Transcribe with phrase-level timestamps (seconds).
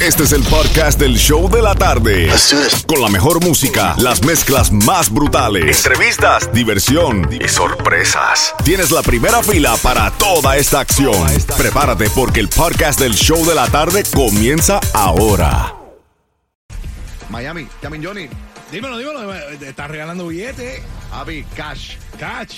[0.00, 2.30] Este es el podcast del show de la tarde.
[2.86, 8.54] Con la mejor música, las mezclas más brutales, entrevistas, diversión y sorpresas.
[8.64, 11.26] Tienes la primera fila para toda esta acción.
[11.56, 15.74] Prepárate porque el podcast del show de la tarde comienza ahora.
[17.28, 18.28] Miami, Yamin Johnny,
[18.70, 19.34] Dímelo, dímelo.
[19.34, 20.80] Estás regalando billetes.
[21.10, 22.54] Avi, Cash, Catch.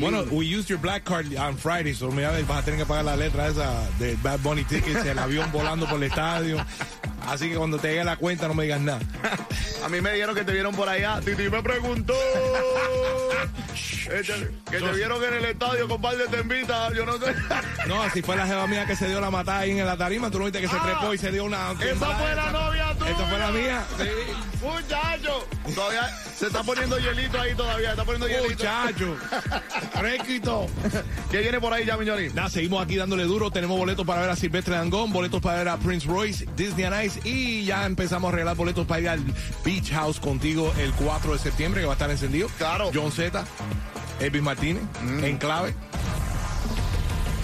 [0.00, 3.04] Bueno, we used your black card on Friday, so mira, vas a tener que pagar
[3.04, 6.56] la letra esa de Bad Bunny Tickets, el avión volando por el estadio.
[7.28, 9.00] Así que cuando te llegue la cuenta no me digas nada.
[9.84, 11.20] a mí me dijeron que te vieron por allá.
[11.24, 12.14] Titi me preguntó.
[14.12, 17.34] Este, que te vieron en el estadio con par de tembitas, yo no sé.
[17.86, 20.30] No, así fue la jeva mía que se dio la matada ahí en la tarima.
[20.30, 21.72] Tú no viste que se Ah, trepó y se dio una...
[21.72, 23.10] Esa fue la novia tuya.
[23.10, 23.84] Esa fue la mía.
[23.98, 24.64] Sí.
[24.64, 25.46] Muchacho.
[25.74, 27.90] Todavía se está poniendo hielito ahí todavía.
[27.90, 28.48] Está poniendo hielito.
[28.50, 29.16] Muchacho.
[29.98, 30.66] Fresquito.
[31.30, 32.28] ¿Qué viene por ahí, Yamin Johnny?
[32.30, 33.50] Nada, seguimos aquí dándole duro.
[33.50, 37.02] Tenemos boletos para ver a Silvestre Dangón, boletos para ver a Prince Royce, Disney on
[37.04, 39.24] Ice y ya empezamos a regalar boletos para ir al
[39.64, 42.48] Beach House contigo el 4 de septiembre que va a estar encendido.
[42.58, 42.90] Claro.
[42.94, 43.44] John Z,
[44.20, 44.82] Elvis Martínez,
[45.22, 45.74] en clave.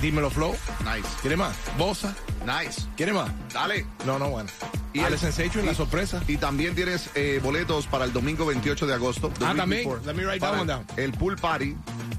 [0.02, 0.56] Dímelo Flow.
[0.84, 1.54] Nice, ¿Quiere más?
[1.76, 2.14] Bosa.
[2.46, 2.82] nice.
[2.96, 3.30] ¿Quiere más?
[3.52, 3.84] Dale.
[4.06, 4.48] No, no, bueno.
[4.94, 6.22] Y el Sensation, la sorpresa.
[6.26, 9.28] Y también tienes eh, boletos para el domingo 28 de agosto.
[9.38, 9.84] the Ah, también.
[9.84, 10.86] before, Let me write that one down.
[10.96, 11.76] El pool party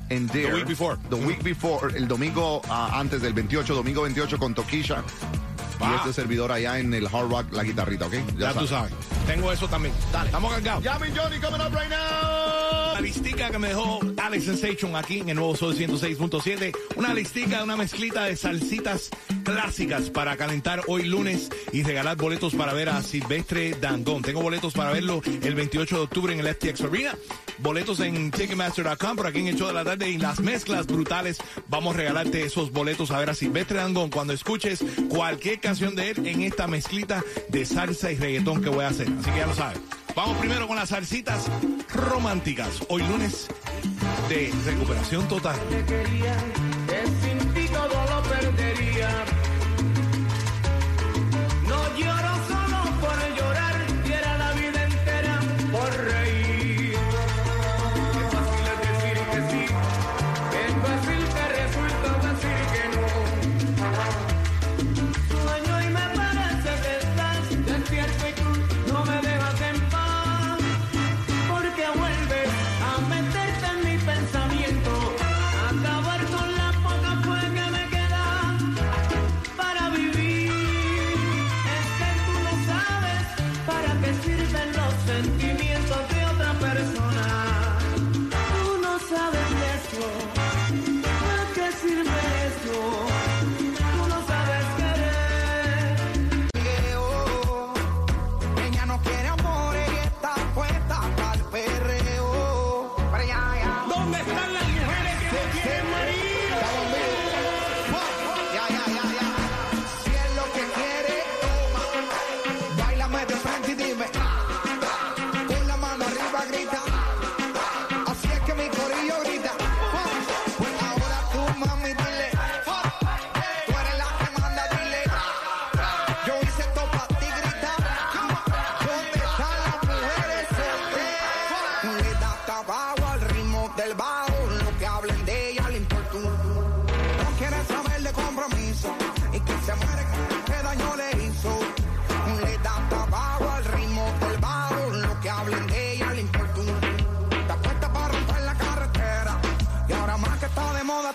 [0.10, 0.54] en Dare.
[0.54, 0.96] week before.
[1.10, 1.98] The week before.
[1.98, 4.54] El domingo ah, antes del 28, domingo 28 con
[5.82, 8.14] Y este servidor allá en el Hard Rock, la guitarrita, ¿ok?
[8.38, 8.92] Ya, tú sabes.
[9.26, 9.94] Tengo eso también.
[10.12, 10.28] Dale.
[10.28, 10.84] Estamos cargados.
[10.84, 12.41] Yamin Johnny coming up right now.
[13.02, 16.72] La listica que me dejó Alex Sensation aquí en el nuevo Sol 106.7.
[16.98, 19.10] Una listica, una mezclita de salsitas
[19.44, 24.22] clásicas para calentar hoy lunes y regalar boletos para ver a Silvestre Dangón.
[24.22, 27.16] Tengo boletos para verlo el 28 de octubre en el FTX Arena.
[27.58, 31.40] Boletos en Ticketmaster.com, por aquí en el show de la tarde y las mezclas brutales.
[31.70, 36.12] Vamos a regalarte esos boletos a ver a Silvestre Dangón cuando escuches cualquier canción de
[36.12, 39.08] él en esta mezclita de salsa y reggaetón que voy a hacer.
[39.20, 39.80] Así que ya lo sabes.
[40.16, 41.50] Vamos primero con las salsitas
[41.94, 42.84] románticas.
[42.90, 43.48] Hoy lunes
[44.28, 45.58] de recuperación total.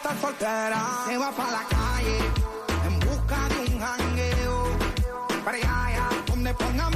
[0.07, 1.05] Estar soltera.
[1.07, 2.19] Se va para la calle
[2.87, 4.65] en busca de un jangueo.
[5.45, 6.91] Para allá, donde ponga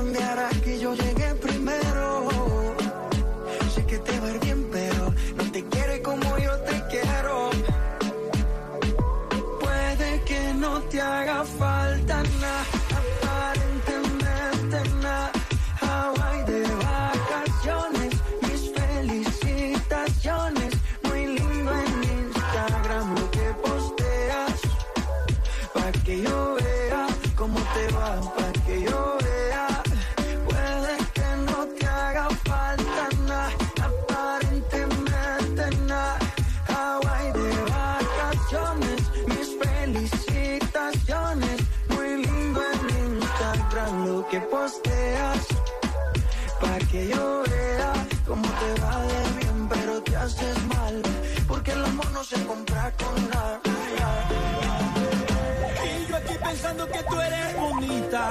[0.00, 0.49] cambiará
[56.70, 58.28] pensando que tú eres bonita.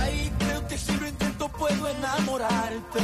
[0.00, 3.00] Ay, creo que si lo intento puedo enamorarte.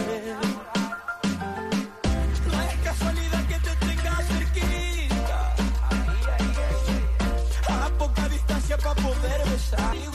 [2.47, 5.55] No es casualidad que te tenga cerquita.
[7.69, 10.12] A poca distancia para poder besar.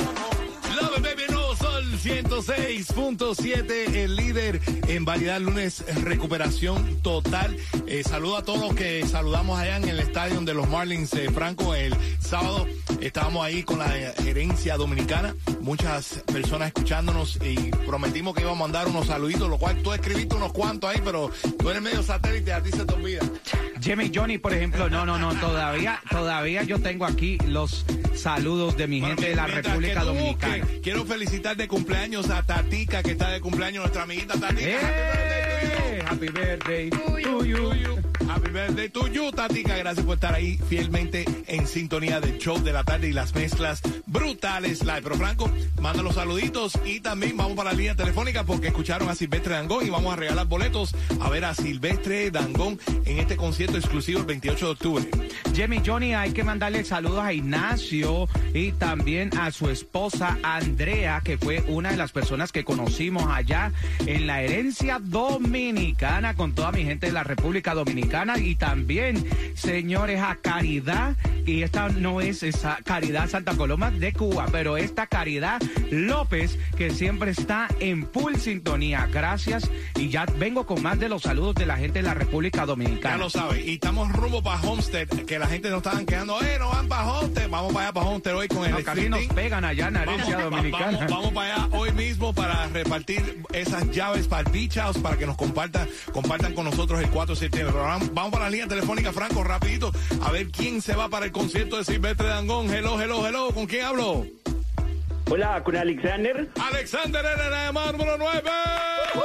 [2.07, 7.57] 106.7, el líder en variedad lunes, recuperación total.
[7.85, 11.29] Eh, saludo a todos los que saludamos allá en el estadio de los Marlins eh,
[11.29, 12.65] Franco el sábado.
[13.01, 13.89] Estábamos ahí con la
[14.23, 19.83] gerencia dominicana, muchas personas escuchándonos y prometimos que íbamos a mandar unos saluditos, lo cual
[19.83, 23.19] tú escribiste unos cuantos ahí, pero tú eres medio satélite, a ti se te olvida.
[23.81, 27.85] Jimmy Johnny, por ejemplo, no, no, no, todavía, todavía yo tengo aquí los
[28.17, 30.57] saludos de mi gente de la República Dominicana.
[30.57, 34.69] busques, quiero felicitar de cumpleaños a Tatica, que está de cumpleaños, nuestra amiguita Tatica.
[34.69, 36.03] ¡Eh!
[36.05, 38.06] Happy birthday to you.
[38.29, 39.77] Happy birthday to you, Tatica.
[39.77, 43.81] Gracias por estar ahí fielmente en sintonía del show de la tarde y las mezclas
[44.05, 45.01] brutales live.
[45.01, 45.49] Pero Franco,
[45.81, 49.85] manda los saluditos y también vamos para la línea telefónica porque escucharon a Silvestre Dangón
[49.85, 54.25] y vamos a regalar boletos a ver a Silvestre Dangón en este concierto exclusivo el
[54.25, 55.09] 28 de octubre.
[55.53, 61.37] Jimmy Johnny, hay que mandarle saludos a Ignacio y también a su esposa Andrea, que
[61.37, 63.71] fue una de las personas que conocimos allá
[64.05, 69.23] en la herencia dominicana con toda mi gente de la República Dominicana y también,
[69.53, 71.15] señores, a Caridad,
[71.45, 75.61] y esta no es esa Caridad Santa Coloma de Cuba, pero esta Caridad
[75.91, 79.07] López, que siempre está en full sintonía.
[79.11, 82.59] Gracias y ya vengo con más de los saludos de la gente de la República
[82.61, 83.17] Ya Dominicana.
[83.17, 83.63] lo sabe.
[83.63, 86.96] Y estamos rumbo para Homestead, que la gente nos estaban quedando, eh, no van para.
[87.67, 90.37] Vamos para allá para Homestead hoy con el No, casi nos pegan allá en herencia
[90.37, 90.97] Vamos, dominicana.
[90.99, 95.17] vamos, vamos para allá hoy mismo para repartir esas llaves para el Beach House para
[95.17, 97.75] que nos compartan, compartan con nosotros el 4 de septiembre.
[97.75, 99.91] Vamos, vamos para la línea telefónica, Franco, rapidito,
[100.21, 102.73] a ver quién se va para el concierto de Silvestre Dangón.
[102.73, 103.53] Hello, hello, hello.
[103.53, 104.25] ¿Con quién hablo?
[105.29, 106.49] Hola, con Alexander.
[106.71, 107.25] Alexander
[107.65, 108.43] llamada número 9.
[108.49, 109.19] Ah, qué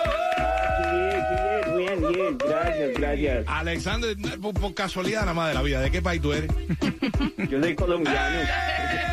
[2.12, 3.44] bien, gracias, gracias.
[3.48, 6.50] Alexander, por, por casualidad nada más de la vida, ¿de qué país tú eres?
[7.50, 8.40] Yo soy colombiano.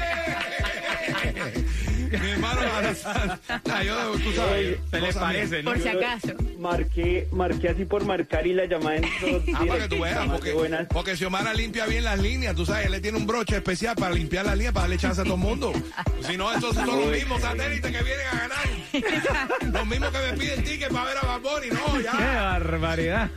[2.18, 2.62] Mi hermano
[3.86, 4.78] yo, tú sabes.
[4.92, 5.64] Se le parece.
[5.64, 5.72] ¿no?
[5.72, 6.28] Por si acaso.
[6.60, 10.86] Marqué, marqué así por marcar y la llamada entró Ah, para que tú veas, porque,
[10.92, 14.14] porque Xiomara limpia bien las líneas, tú sabes, él le tiene un broche especial para
[14.14, 15.72] limpiar las líneas, para darle chance a todo el mundo.
[16.28, 19.74] Si no, entonces son los mismos satélites que vienen a ganar.
[19.74, 22.14] los mismos que me piden ticket para ver a Bad Bunny, no, ¡Qué ya.
[22.14, 23.30] barbaridad!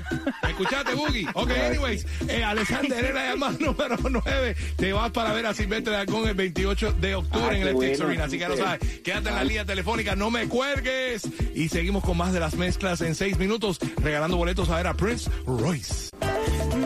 [0.43, 1.27] ¿Me escuchaste, Boogie?
[1.35, 4.57] Ok, anyways, eh, Alexander era la llamada número 9.
[4.77, 7.87] Te vas para ver a Silvestre Dangón el 28 de octubre Ah, en el qué
[7.89, 8.62] Tix bueno, Arena, así que sí.
[8.63, 9.01] Sabes.
[9.03, 11.23] Quédate en la línea telefónica, no me cuelgues.
[11.55, 14.95] Y seguimos con más de las mezclas en seis minutos, regalando boletos a ver a
[14.95, 16.11] Prince Royce.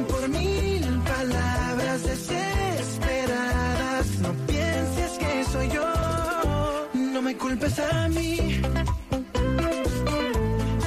[0.08, 8.60] Por mil palabras desesperadas, no pienses que soy yo, no me culpes a mí.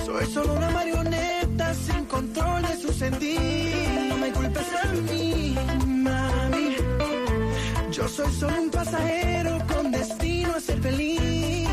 [0.05, 3.39] Soy solo una marioneta sin control de su sentir.
[4.09, 6.75] No me culpes a mí, mami.
[7.91, 9.78] Yo soy solo un pasajero con
[10.59, 11.68] ser feliz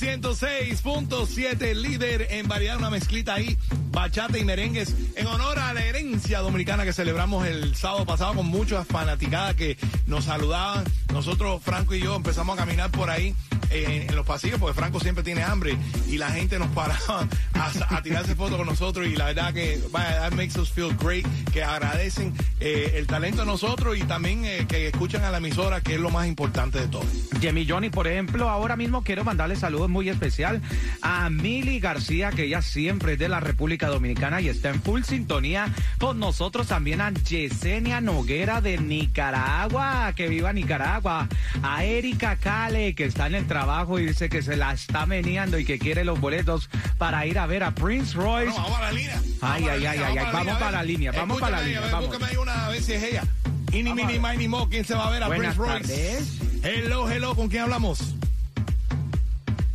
[0.06, 3.58] 106.7, líder en variedad, una mezclita ahí,
[3.90, 8.46] bachata y merengues, en honor a la herencia dominicana que celebramos el sábado pasado con
[8.46, 10.84] muchas fanaticadas que nos saludaban.
[11.12, 13.34] Nosotros, Franco y yo, empezamos a caminar por ahí
[13.70, 15.76] eh, en los pasillos, porque Franco siempre tiene hambre
[16.08, 20.20] y la gente nos paraba a, tirarse fotos con nosotros y la verdad que, vaya,
[20.20, 24.66] that makes us feel great, que agradecen eh, el talento de nosotros y también eh,
[24.68, 27.04] que escuchan a la emisora, que es lo más importante de todo.
[27.40, 30.60] Jimmy Johnny, por ejemplo, ahora mismo quiero mandarle saludos muy especial
[31.02, 35.02] a Mili García, que ella siempre es de la República Dominicana y está en full
[35.02, 36.68] sintonía con nosotros.
[36.68, 41.28] También a Yesenia Noguera de Nicaragua, que viva Nicaragua.
[41.62, 45.58] A Erika Cale, que está en el trabajo y dice que se la está meneando
[45.58, 48.50] y que quiere los boletos para ir a ver a Prince Royce.
[48.50, 49.20] Bueno, vamos a la línea.
[49.22, 51.62] Ay, Vamos a ay, la ay, línea, ay, vamos para la línea, vamos para la
[51.62, 52.08] línea, a ver, vamos.
[52.08, 53.24] Búscame ahí una, a ver si es ella.
[53.72, 54.68] Ini, Vamos mini, mini, mo.
[54.68, 56.12] ¿Quién se va a ver a Buenas Prince Royce?
[56.16, 56.38] tardes.
[56.64, 57.34] Hello, hello.
[57.34, 57.98] ¿Con quién hablamos?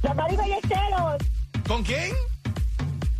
[0.01, 1.21] Damari Ballesteros.
[1.67, 2.11] ¿Con quién?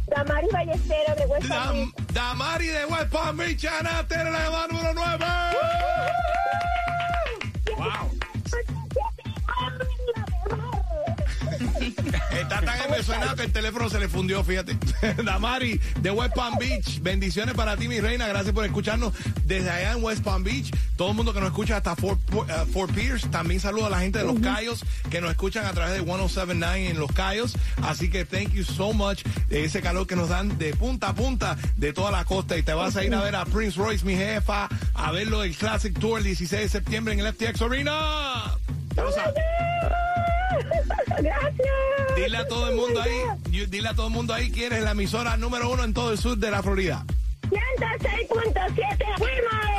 [0.07, 5.25] Damari Ballesteros de West Palm Dam- Damari de West Palm Beach, Ana, la número 9.
[7.77, 8.20] Wow.
[12.31, 14.77] Está tan emocionado que el teléfono se le fundió, fíjate.
[15.23, 17.01] Damari, de West Palm Beach.
[17.01, 18.27] Bendiciones para ti, mi reina.
[18.27, 19.13] Gracias por escucharnos
[19.45, 20.71] desde allá en West Palm Beach.
[20.95, 23.27] Todo el mundo que nos escucha hasta Fort, uh, Fort Pierce.
[23.29, 26.89] También saludo a la gente de Los Cayos que nos escuchan a través de 1079
[26.89, 27.53] en Los Cayos.
[27.83, 31.13] Así que thank you so much de ese calor que nos dan de punta a
[31.13, 32.57] punta de toda la costa.
[32.57, 35.55] Y te vas a ir a ver a Prince Royce, mi jefa, a verlo del
[35.55, 38.57] Classic Tour el 16 de septiembre en el FTX Arena.
[38.95, 39.70] Ya lo sabes.
[41.19, 42.15] Gracias.
[42.15, 44.81] Dile a todo el mundo ahí, you- dile a todo el mundo ahí quién es
[44.83, 47.05] la emisora número uno en todo el sur de la Florida.
[47.49, 49.05] 106.7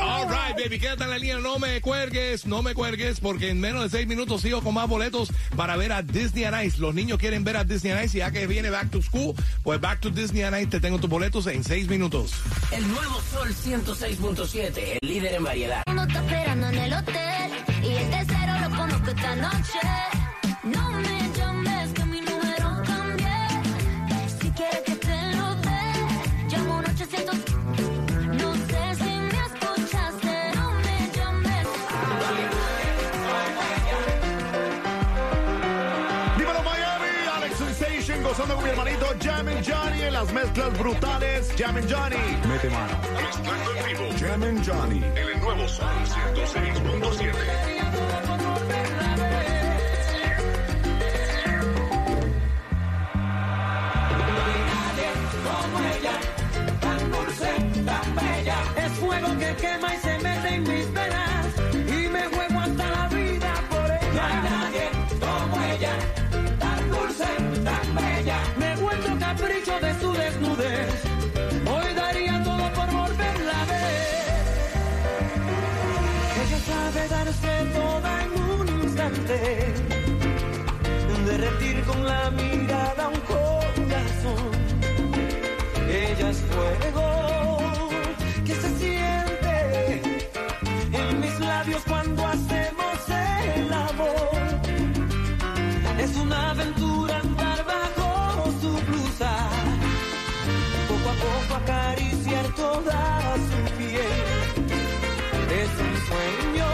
[0.02, 3.60] All right, baby, quédate en la línea, no me cuelgues, no me cuelgues, porque en
[3.60, 6.78] menos de seis minutos sigo con más boletos para ver a Disney on Ice.
[6.78, 9.34] Los niños quieren ver a Disney on Ice y ya que viene Back to School,
[9.62, 12.32] pues Back to Disney on Ice, te tengo tus boletos en seis minutos.
[12.72, 15.82] El nuevo Sol 106.7, el líder en variedad.
[15.86, 19.78] mundo está esperando en el hotel y el tercero lo conozco esta noche.
[38.32, 41.52] Gozando con mi hermanito Jammin' Johnny en las mezclas brutales.
[41.58, 42.16] Jammin' Johnny.
[42.48, 42.98] Mete mano.
[43.14, 44.04] Mezclando en vivo.
[44.18, 45.04] Jammin' Johnny.
[45.04, 45.86] En el nuevo Sol
[46.34, 47.62] 106.7.
[58.14, 63.08] Es fuego que quema y se mete en mis venas y me juego hasta la
[63.08, 64.12] vida por ella.
[64.12, 64.90] No hay nadie
[65.20, 65.94] como ella,
[66.58, 67.24] tan dulce,
[67.64, 68.38] tan bella.
[68.58, 71.04] Me he vuelto capricho de su desnudez.
[71.72, 74.28] Hoy daría todo por volverla a ver.
[76.42, 79.72] Ella sabe darse toda en un instante,
[81.26, 84.52] derretir con la mirada un corazón.
[85.88, 87.11] Ella es fuego
[96.12, 99.32] Es una aventura andar bajo su blusa,
[100.86, 104.20] poco a poco acariciar toda su piel.
[105.60, 106.68] Es un sueño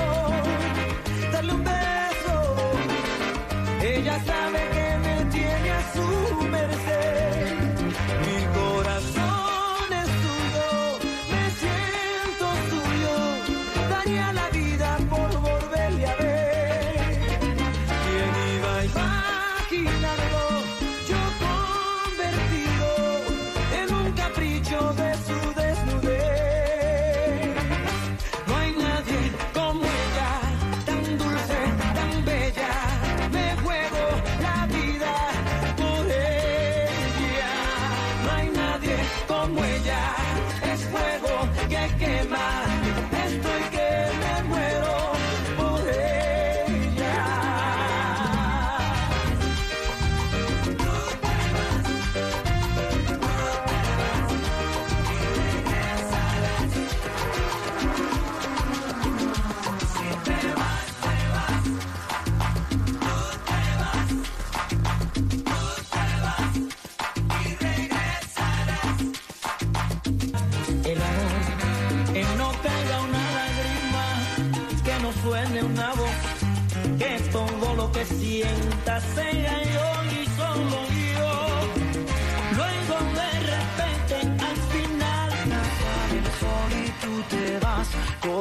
[1.30, 2.34] darle un beso.
[3.80, 4.77] Ella sabe que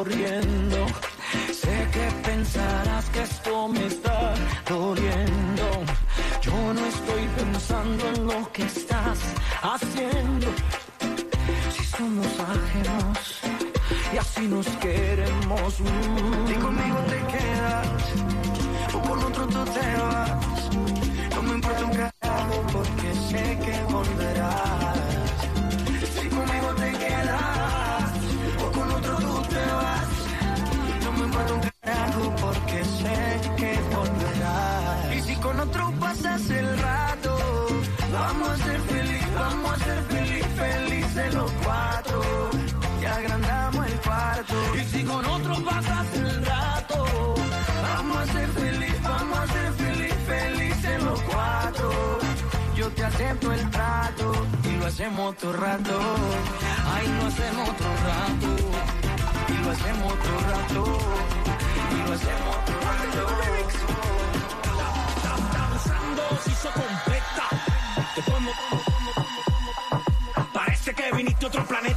[0.07, 0.85] corriendo.
[1.51, 4.33] Sé que pensarás que esto me está
[4.69, 5.67] doliendo.
[6.41, 9.19] Yo no estoy pensando en lo que estás
[9.61, 10.47] haciendo
[11.75, 13.17] si somos ajenos
[14.13, 15.79] y así nos queremos.
[15.79, 16.51] mm.
[16.51, 17.87] Y conmigo te quedas,
[18.93, 20.56] o con otro tú te vas.
[53.17, 54.31] Acepto el trato
[54.63, 55.99] y lo hacemos otro rato.
[56.93, 58.55] Ay, lo hacemos otro rato.
[59.49, 60.99] Y lo hacemos otro rato.
[61.89, 63.21] Y lo hacemos otro rato.
[65.53, 67.45] danzando se hizo completa.
[68.13, 68.51] Te pongo,
[70.53, 71.96] Parece que viniste a otro planeta.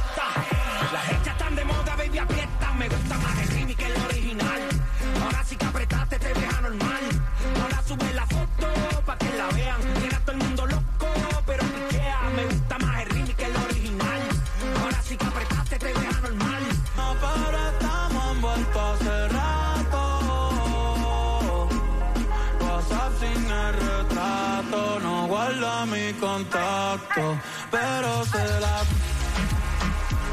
[26.21, 27.35] Contacto,
[27.71, 28.83] pero se la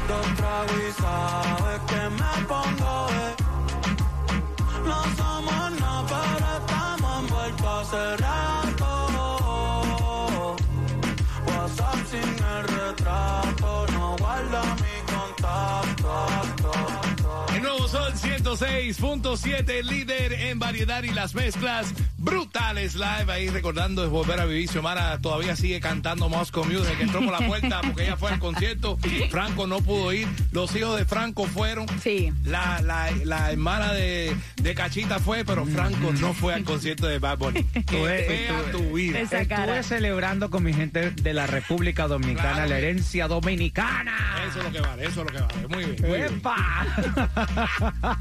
[0.07, 3.27] dos tragos y sabes que me pongo de.
[4.87, 8.89] No somos nada, pero estamos envueltos hace rato.
[11.47, 16.11] WhatsApp sin el retrato, no guarda mi contacto.
[17.55, 21.93] El nuevo Sol 106.7, líder en variedad y las mezclas
[22.29, 23.31] brutales live.
[23.31, 24.69] Ahí recordando es volver a vivir.
[24.69, 26.95] Xiomara todavía sigue cantando Moscow Music.
[26.99, 28.97] Entró por la puerta porque ella fue al concierto.
[29.29, 30.27] Franco no pudo ir.
[30.51, 31.85] Los hijos de Franco fueron.
[32.01, 32.31] Sí.
[32.43, 37.19] La, la, la hermana de, de Cachita fue, pero Franco no fue al concierto de
[37.19, 37.63] Bad Bunny.
[37.73, 39.19] Qué Estuve- fea estuve- tu vida.
[39.19, 42.69] Estuve celebrando con mi gente de la República Dominicana, Claro.
[42.69, 44.15] la herencia dominicana.
[44.49, 45.67] Eso es lo que vale, eso es lo que vale.
[45.67, 46.01] Muy bien.
[46.09, 46.33] Muy bien.
[46.35, 46.85] ¡Epa!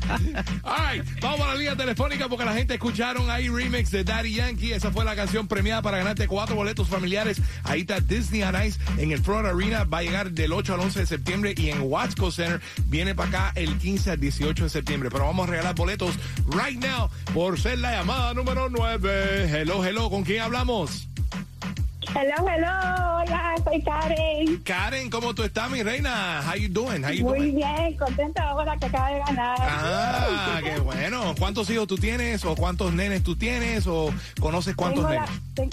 [0.63, 4.35] All right, vamos a la línea telefónica porque la gente escucharon ahí remix de Daddy
[4.35, 4.73] Yankee.
[4.73, 7.41] Esa fue la canción premiada para ganarte cuatro boletos familiares.
[7.65, 9.85] Ahí está Disney on Ice en el Florida Arena.
[9.85, 13.29] Va a llegar del 8 al 11 de septiembre y en Watsco Center viene para
[13.29, 15.11] acá el 15 al 18 de septiembre.
[15.11, 16.15] Pero vamos a regalar boletos
[16.51, 19.51] right now por ser la llamada número 9.
[19.51, 21.09] Hello, hello, ¿con quién hablamos?
[22.21, 23.19] Hello, hello.
[23.21, 24.59] Hola, soy Karen.
[24.65, 26.43] Karen, ¿cómo tú estás, mi reina?
[26.45, 27.05] How you doing?
[27.05, 27.57] How you Muy doing?
[27.57, 29.57] bien, contenta ahora que acaba de ganar.
[29.61, 31.35] Ah, qué bueno.
[31.39, 35.41] ¿Cuántos hijos tú tienes o cuántos nenes tú tienes o conoces cuántos tengo, la- nenes?
[35.55, 35.71] ten-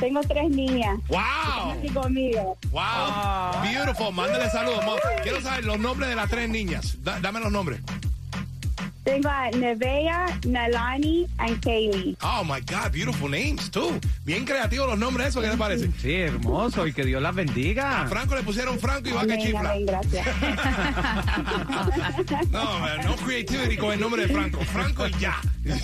[0.00, 0.98] tengo tres niñas.
[1.08, 1.70] ¡Wow!
[1.78, 2.58] Aquí conmigo.
[2.70, 4.12] Wow, beautiful.
[4.12, 4.84] Mándale saludos.
[5.22, 7.02] Quiero saber los nombres de las tres niñas.
[7.02, 7.80] Da- dame los nombres.
[9.04, 12.16] Tengo a Nevea, Nalani y Kaylee.
[12.22, 14.00] Oh my God, beautiful names too.
[14.24, 15.90] Bien creativos los nombres esos, ¿qué te parece?
[16.00, 18.02] Sí, hermoso y que Dios las bendiga.
[18.02, 19.70] A Franco le pusieron Franco y va que Amén, chifla.
[19.70, 20.26] amén, gracias.
[22.50, 24.60] No, man, no creativity con el nombre de Franco.
[24.64, 25.36] Franco y ya.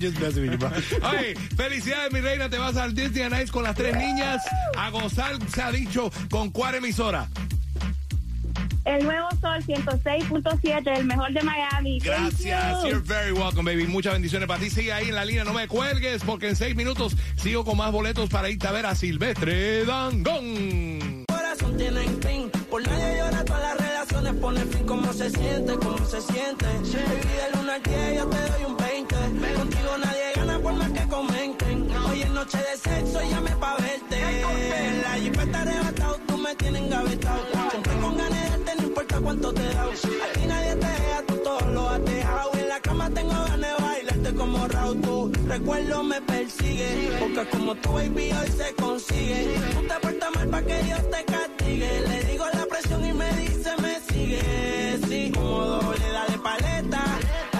[0.00, 0.70] Just messing with you, bro.
[1.10, 2.48] Oye, felicidades, mi reina.
[2.48, 4.42] Te vas al Disney Ice con las tres niñas
[4.76, 7.28] a gozar, se ha dicho, con cuál emisora.
[8.84, 12.00] El nuevo Sol 106.7, el mejor de Miami.
[12.00, 12.88] Thank Gracias, you.
[12.90, 13.86] you're very welcome, baby.
[13.86, 14.70] Muchas bendiciones para ti.
[14.70, 17.92] Sigue ahí en la línea, no me cuelgues, porque en seis minutos sigo con más
[17.92, 21.24] boletos para irte a ver a Silvestre Dangón.
[21.28, 22.50] corazón tiene fin.
[22.70, 24.86] Por nadie llora, todas las relaciones ponen fin.
[24.86, 25.74] ¿Cómo se siente?
[25.76, 26.64] ¿Cómo se siente?
[26.64, 29.14] Baby, del 1 al 10 yo te doy un 20.
[29.54, 31.88] Contigo nadie gana por más que comenten.
[32.08, 34.11] Hoy es noche de sexo, llame pa' verte.
[39.32, 39.92] cuánto te he dado.
[40.46, 42.50] Nadie te deja, tú todo lo has dejado.
[42.54, 45.00] En la cama tengo ganas de bailarte como Raúl.
[45.00, 47.16] Tu recuerdo me persigue.
[47.18, 49.56] Porque como tu baby hoy se consigue.
[49.74, 52.00] Tú te portas mal para que Dios te castigue.
[52.08, 54.98] Le digo la presión y me dice, me sigue.
[55.08, 57.02] Sí, como doble, dale paleta.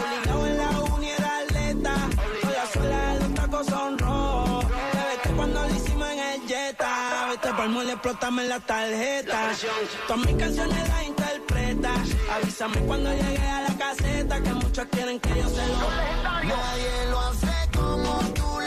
[0.04, 1.94] Obligado en la uni era atleta.
[2.42, 4.66] Toda sola, los tacos son rojos.
[4.92, 7.28] Te vete cuando lo hicimos en el Jetta.
[7.30, 9.52] Vete pa'l mole, explótame la tarjeta.
[10.06, 11.41] Todas mis canciones las interpreto
[12.30, 14.42] Avísame cuando llegue a la caseta.
[14.42, 15.90] Que muchos quieren que yo se lo.
[16.44, 18.60] Nadie lo hace como tú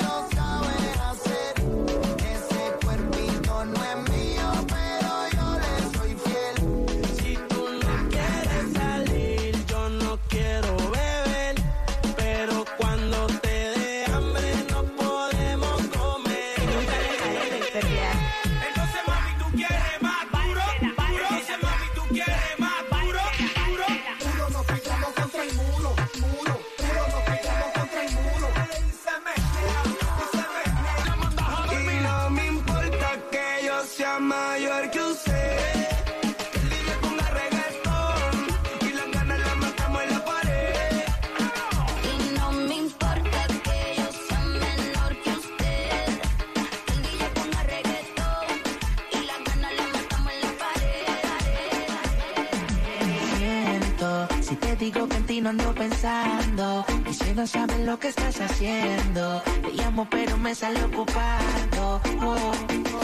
[57.95, 62.94] lo que estás haciendo Te llamo pero me sale ocupado oh.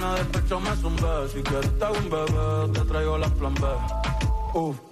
[0.00, 1.28] Una despecho me zumbé.
[1.30, 3.66] Si quieres te hago un bebé, te traigo la plan B.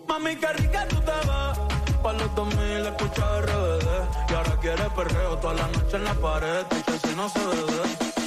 [0.07, 2.03] Mami, qué rica tú te ves.
[2.03, 3.87] Pa' los 2000 escucha RBD.
[4.29, 6.67] Y ahora quieres perreo toda la noche en la pared.
[6.85, 8.18] Que si no se bebe.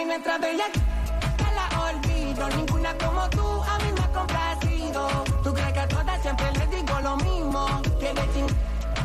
[0.00, 0.64] Mami, nuestra bella
[1.36, 2.48] te la olvido.
[2.48, 5.08] Ninguna como tú a mí me ha complacido.
[5.42, 7.82] Tú crees que a todas siempre les digo lo mismo.
[7.98, 8.46] Que ching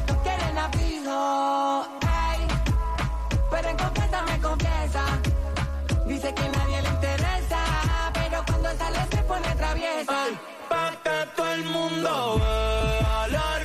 [0.07, 1.87] no quieren abrigo.
[2.01, 2.47] Ey,
[3.49, 5.03] pero en confianza me confiesa.
[6.05, 7.59] Dice que nadie le interesa.
[8.13, 10.23] Pero cuando sale se pone traviesa.
[10.23, 13.64] Ay, pa' que todo el mundo vea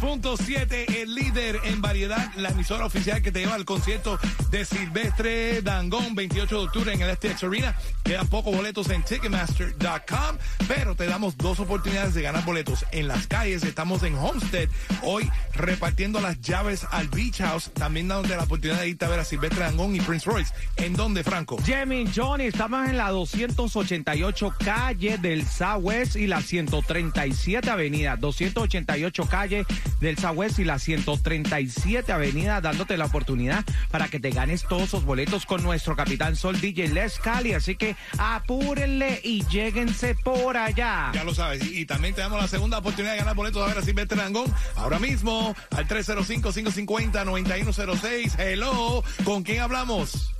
[0.00, 4.18] 106.7, el líder en variedad, la emisora oficial que te lleva al concierto
[4.50, 7.74] de Silvestre Dangón, 28 de octubre en el FTX Arena.
[8.02, 13.26] Quedan pocos boletos en Ticketmaster.com, pero te damos dos oportunidades de ganar boletos en las
[13.26, 13.62] calles.
[13.62, 14.68] Estamos en Homestead
[15.02, 19.20] hoy repartiendo las llaves al Beach House, también dándote la oportunidad de irte a ver
[19.20, 20.52] a Silvestre Dangón y Prince Royce.
[20.76, 21.58] ¿En dónde, Franco?
[21.64, 28.16] Jimmy Johnny, estamos en la 288 calle del Southwest y la 137 avenida.
[28.16, 29.66] 288 calle
[30.00, 35.04] del Southwest y la 137 avenida, dándote la oportunidad para que te ganes todos esos
[35.04, 37.54] boletos con nuestro Capitán Sol DJ Les Cali.
[37.54, 41.10] Así que apúrenle y lléguense por allá.
[41.12, 41.64] Ya lo sabes.
[41.64, 44.16] Y, y también te damos la segunda oportunidad de ganar boletos a ver a Silvestre
[44.16, 44.46] Dangón.
[44.76, 48.38] Ahora mismo, al 305-550-9106.
[48.38, 49.02] Hello.
[49.24, 50.32] ¿Con quién hablamos?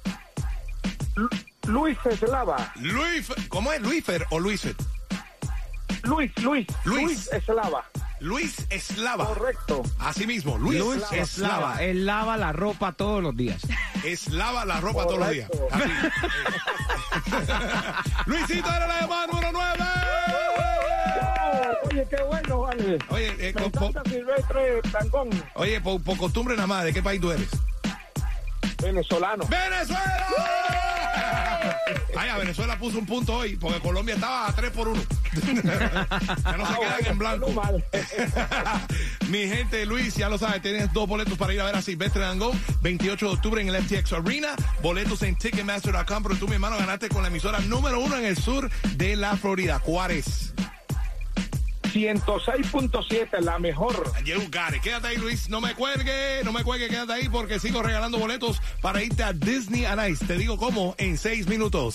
[1.66, 2.72] Luis Eslava.
[2.76, 3.26] Luis.
[3.48, 3.82] ¿Cómo es?
[3.82, 4.76] ¿Luifer o Luiset?
[6.04, 6.66] Luis, Luis.
[6.84, 7.28] Luis.
[7.32, 7.84] Eslava.
[8.20, 9.26] Luis Eslava.
[9.26, 9.82] Correcto.
[10.00, 11.22] Así mismo, Luis, Luis Eslava.
[11.22, 11.82] Eslava.
[11.84, 13.62] Él lava la ropa todos los días.
[14.04, 15.48] Eslava la ropa todos los días.
[15.48, 15.68] Correcto.
[15.70, 17.52] Así.
[18.26, 19.84] Luisito era la llamada número 9.
[21.90, 22.98] Oye, qué bueno, vale.
[23.08, 27.30] Oye, eh, po- Silvestre Tangón, oye, por, por costumbre nada más, ¿de qué país tú
[27.30, 27.48] eres?
[28.80, 29.44] venezolano.
[29.48, 30.26] ¡Venezuela!
[32.16, 35.02] Ay, a Venezuela puso un punto hoy, porque Colombia estaba a 3 por 1.
[36.44, 37.62] ya no se quedan en blanco.
[39.28, 42.22] Mi gente, Luis, ya lo sabes, tienes dos boletos para ir a ver a Silvestre
[42.22, 46.76] Dangón, 28 de octubre en el FTX Arena, boletos en Ticketmaster.com, pero tú, mi hermano,
[46.78, 50.54] ganaste con la emisora número uno en el sur de la Florida, Juárez.
[51.88, 54.12] 106.7, la mejor.
[54.24, 54.80] It.
[54.82, 55.48] Quédate ahí, Luis.
[55.48, 59.32] No me cuelgue, no me cuelgue, quédate ahí porque sigo regalando boletos para irte a
[59.32, 60.24] Disney on Ice.
[60.24, 61.94] Te digo cómo en seis minutos.